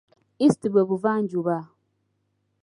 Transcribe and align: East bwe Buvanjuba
East 0.43 0.61
bwe 0.71 0.83
Buvanjuba 0.89 1.55